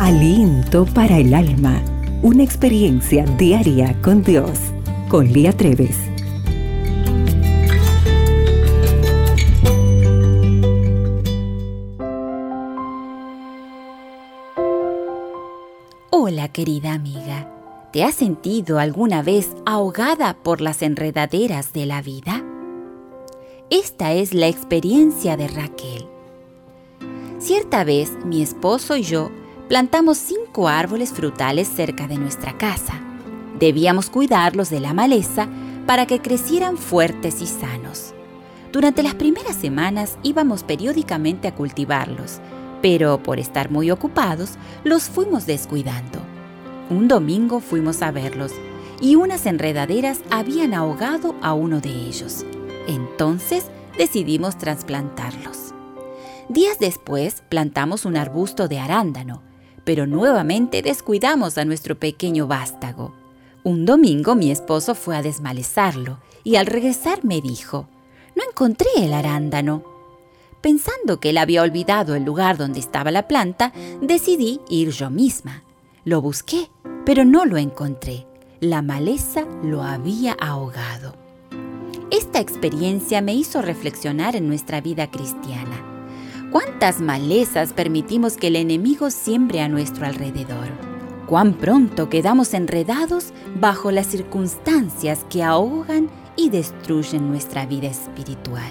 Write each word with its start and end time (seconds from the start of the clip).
Aliento 0.00 0.86
para 0.86 1.18
el 1.18 1.32
alma. 1.32 1.80
Una 2.20 2.42
experiencia 2.42 3.24
diaria 3.24 3.96
con 4.02 4.24
Dios. 4.24 4.58
Con 5.08 5.32
Lía 5.32 5.52
Treves. 5.52 5.96
Hola 16.10 16.48
querida 16.48 16.92
amiga. 16.92 17.48
¿Te 17.92 18.02
has 18.02 18.16
sentido 18.16 18.80
alguna 18.80 19.22
vez 19.22 19.54
ahogada 19.64 20.36
por 20.42 20.60
las 20.60 20.82
enredaderas 20.82 21.72
de 21.72 21.86
la 21.86 22.02
vida? 22.02 22.44
Esta 23.70 24.12
es 24.12 24.34
la 24.34 24.48
experiencia 24.48 25.36
de 25.36 25.46
Raquel. 25.46 26.08
Cierta 27.38 27.84
vez 27.84 28.10
mi 28.24 28.42
esposo 28.42 28.96
y 28.96 29.02
yo 29.02 29.30
plantamos 29.68 30.18
cinco 30.18 30.68
árboles 30.68 31.12
frutales 31.12 31.68
cerca 31.68 32.06
de 32.06 32.18
nuestra 32.18 32.56
casa. 32.58 33.00
Debíamos 33.58 34.10
cuidarlos 34.10 34.70
de 34.70 34.80
la 34.80 34.92
maleza 34.92 35.48
para 35.86 36.06
que 36.06 36.20
crecieran 36.20 36.76
fuertes 36.76 37.40
y 37.40 37.46
sanos. 37.46 38.14
Durante 38.72 39.02
las 39.02 39.14
primeras 39.14 39.56
semanas 39.56 40.18
íbamos 40.22 40.64
periódicamente 40.64 41.48
a 41.48 41.54
cultivarlos, 41.54 42.40
pero 42.82 43.22
por 43.22 43.38
estar 43.38 43.70
muy 43.70 43.90
ocupados 43.90 44.54
los 44.82 45.04
fuimos 45.04 45.46
descuidando. 45.46 46.20
Un 46.90 47.08
domingo 47.08 47.60
fuimos 47.60 48.02
a 48.02 48.10
verlos 48.10 48.52
y 49.00 49.16
unas 49.16 49.46
enredaderas 49.46 50.20
habían 50.30 50.74
ahogado 50.74 51.34
a 51.40 51.54
uno 51.54 51.80
de 51.80 51.90
ellos. 51.90 52.44
Entonces 52.86 53.66
decidimos 53.96 54.58
trasplantarlos. 54.58 55.72
Días 56.48 56.78
después 56.78 57.42
plantamos 57.48 58.04
un 58.04 58.16
arbusto 58.16 58.68
de 58.68 58.78
arándano, 58.78 59.42
pero 59.84 60.06
nuevamente 60.06 60.82
descuidamos 60.82 61.58
a 61.58 61.64
nuestro 61.64 61.98
pequeño 61.98 62.46
vástago. 62.46 63.14
Un 63.62 63.86
domingo 63.86 64.34
mi 64.34 64.50
esposo 64.50 64.94
fue 64.94 65.16
a 65.16 65.22
desmalezarlo 65.22 66.18
y 66.42 66.56
al 66.56 66.66
regresar 66.66 67.24
me 67.24 67.40
dijo, 67.40 67.88
no 68.34 68.42
encontré 68.48 68.88
el 68.96 69.12
arándano. 69.12 69.84
Pensando 70.60 71.20
que 71.20 71.30
él 71.30 71.38
había 71.38 71.62
olvidado 71.62 72.14
el 72.14 72.24
lugar 72.24 72.56
donde 72.56 72.80
estaba 72.80 73.10
la 73.10 73.28
planta, 73.28 73.72
decidí 74.00 74.60
ir 74.68 74.90
yo 74.90 75.10
misma. 75.10 75.62
Lo 76.04 76.20
busqué, 76.20 76.70
pero 77.04 77.24
no 77.24 77.44
lo 77.44 77.58
encontré. 77.58 78.26
La 78.60 78.80
maleza 78.80 79.46
lo 79.62 79.82
había 79.82 80.32
ahogado. 80.32 81.14
Esta 82.10 82.40
experiencia 82.40 83.20
me 83.20 83.34
hizo 83.34 83.60
reflexionar 83.60 84.36
en 84.36 84.48
nuestra 84.48 84.80
vida 84.80 85.10
cristiana 85.10 85.93
¿Cuántas 86.54 87.00
malezas 87.00 87.72
permitimos 87.72 88.36
que 88.36 88.46
el 88.46 88.54
enemigo 88.54 89.10
siembre 89.10 89.60
a 89.60 89.68
nuestro 89.68 90.06
alrededor? 90.06 90.68
¿Cuán 91.26 91.54
pronto 91.54 92.08
quedamos 92.08 92.54
enredados 92.54 93.32
bajo 93.58 93.90
las 93.90 94.06
circunstancias 94.06 95.26
que 95.28 95.42
ahogan 95.42 96.08
y 96.36 96.50
destruyen 96.50 97.28
nuestra 97.28 97.66
vida 97.66 97.88
espiritual? 97.88 98.70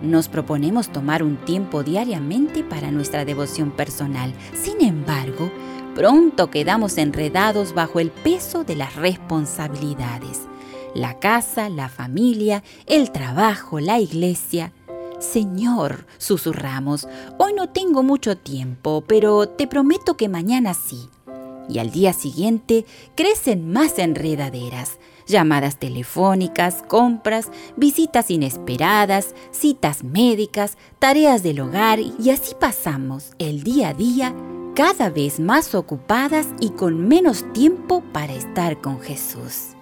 Nos 0.00 0.28
proponemos 0.28 0.90
tomar 0.90 1.22
un 1.22 1.36
tiempo 1.36 1.82
diariamente 1.82 2.64
para 2.64 2.90
nuestra 2.90 3.26
devoción 3.26 3.72
personal. 3.72 4.32
Sin 4.54 4.80
embargo, 4.80 5.52
pronto 5.94 6.50
quedamos 6.50 6.96
enredados 6.96 7.74
bajo 7.74 8.00
el 8.00 8.10
peso 8.10 8.64
de 8.64 8.76
las 8.76 8.96
responsabilidades. 8.96 10.48
La 10.94 11.18
casa, 11.18 11.68
la 11.68 11.90
familia, 11.90 12.64
el 12.86 13.12
trabajo, 13.12 13.80
la 13.80 14.00
iglesia, 14.00 14.72
Señor, 15.20 16.06
susurramos, 16.16 17.06
hoy 17.36 17.52
no 17.52 17.68
tengo 17.68 18.02
mucho 18.02 18.38
tiempo, 18.38 19.04
pero 19.06 19.46
te 19.46 19.66
prometo 19.66 20.16
que 20.16 20.30
mañana 20.30 20.72
sí. 20.72 21.10
Y 21.68 21.78
al 21.78 21.90
día 21.90 22.14
siguiente 22.14 22.86
crecen 23.14 23.70
más 23.70 23.98
enredaderas, 23.98 24.98
llamadas 25.26 25.78
telefónicas, 25.78 26.82
compras, 26.88 27.50
visitas 27.76 28.30
inesperadas, 28.30 29.34
citas 29.50 30.02
médicas, 30.04 30.78
tareas 30.98 31.42
del 31.42 31.60
hogar 31.60 32.00
y 32.00 32.30
así 32.30 32.54
pasamos 32.58 33.32
el 33.38 33.62
día 33.62 33.90
a 33.90 33.94
día 33.94 34.34
cada 34.74 35.10
vez 35.10 35.38
más 35.38 35.74
ocupadas 35.74 36.48
y 36.60 36.70
con 36.70 37.08
menos 37.08 37.44
tiempo 37.52 38.02
para 38.12 38.32
estar 38.32 38.80
con 38.80 39.00
Jesús. 39.00 39.76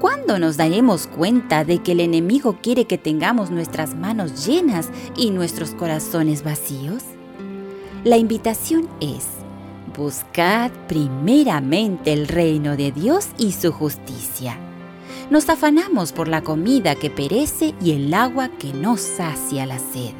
¿Cuándo 0.00 0.38
nos 0.38 0.58
daremos 0.58 1.06
cuenta 1.06 1.64
de 1.64 1.78
que 1.78 1.92
el 1.92 2.00
enemigo 2.00 2.58
quiere 2.62 2.84
que 2.84 2.98
tengamos 2.98 3.50
nuestras 3.50 3.94
manos 3.94 4.46
llenas 4.46 4.90
y 5.16 5.30
nuestros 5.30 5.70
corazones 5.70 6.44
vacíos? 6.44 7.02
La 8.04 8.18
invitación 8.18 8.90
es, 9.00 9.24
buscad 9.96 10.70
primeramente 10.86 12.12
el 12.12 12.28
reino 12.28 12.76
de 12.76 12.92
Dios 12.92 13.28
y 13.38 13.52
su 13.52 13.72
justicia. 13.72 14.58
Nos 15.30 15.48
afanamos 15.48 16.12
por 16.12 16.28
la 16.28 16.42
comida 16.42 16.94
que 16.94 17.08
perece 17.08 17.74
y 17.80 17.92
el 17.92 18.12
agua 18.12 18.50
que 18.50 18.74
no 18.74 18.98
sacia 18.98 19.64
la 19.64 19.78
sed. 19.78 20.12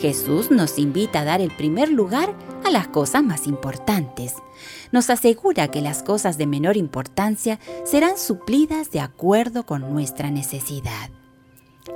Jesús 0.00 0.50
nos 0.50 0.78
invita 0.78 1.20
a 1.20 1.24
dar 1.24 1.40
el 1.40 1.50
primer 1.50 1.88
lugar 1.88 2.34
las 2.70 2.88
cosas 2.88 3.22
más 3.22 3.46
importantes. 3.46 4.34
Nos 4.92 5.10
asegura 5.10 5.68
que 5.68 5.80
las 5.80 6.02
cosas 6.02 6.38
de 6.38 6.46
menor 6.46 6.76
importancia 6.76 7.58
serán 7.84 8.18
suplidas 8.18 8.90
de 8.90 9.00
acuerdo 9.00 9.64
con 9.64 9.92
nuestra 9.92 10.30
necesidad. 10.30 11.10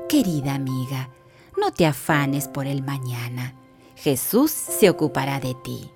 Querida 0.09 0.55
amiga, 0.55 1.11
no 1.59 1.71
te 1.71 1.87
afanes 1.87 2.49
por 2.49 2.67
el 2.67 2.83
mañana. 2.83 3.55
Jesús 3.97 4.51
se 4.51 4.91
ocupará 4.91 5.41
de 5.41 5.55
ti. 5.55 5.91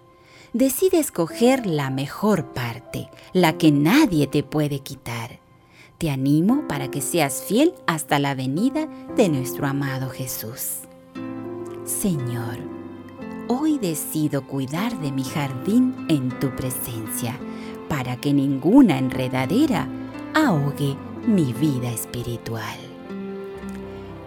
Decide 0.53 0.99
escoger 0.99 1.67
la 1.67 1.91
mejor 1.91 2.53
parte, 2.55 3.11
la 3.33 3.59
que 3.59 3.73
nadie 3.73 4.27
te 4.27 4.43
puede 4.43 4.81
quitar. 4.81 5.41
Te 5.99 6.11
animo 6.11 6.69
para 6.69 6.91
que 6.91 7.01
seas 7.01 7.43
fiel 7.43 7.75
hasta 7.87 8.19
la 8.19 8.35
venida 8.35 8.87
de 9.17 9.29
nuestro 9.29 9.67
amado 9.67 10.11
Jesús. 10.11 10.81
Señor, 11.85 12.76
hoy 13.49 13.79
decido 13.79 14.47
cuidar 14.47 14.99
de 15.01 15.13
mi 15.13 15.25
jardín 15.25 15.95
en 16.09 16.31
tu 16.39 16.51
presencia, 16.55 17.39
para 17.89 18.17
que 18.17 18.33
ninguna 18.33 18.99
enredadera 18.99 19.87
ahogue 20.35 20.97
mi 21.27 21.53
vida 21.53 21.91
espiritual. 21.91 22.77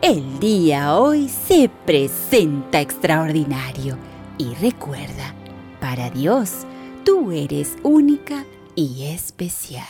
El 0.02 0.40
día 0.40 0.96
hoy 0.96 1.28
se 1.28 1.70
presenta 1.86 2.80
extraordinario 2.80 3.98
y 4.38 4.54
recuerda, 4.56 5.36
para 5.82 6.10
Dios, 6.10 6.66
tú 7.04 7.32
eres 7.32 7.78
única 7.84 8.46
y 8.76 9.08
especial. 9.08 9.86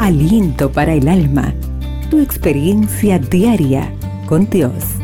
Aliento 0.00 0.72
para 0.72 0.94
el 0.94 1.06
alma, 1.06 1.54
tu 2.10 2.18
experiencia 2.18 3.20
diaria 3.20 3.94
con 4.26 4.50
Dios. 4.50 5.01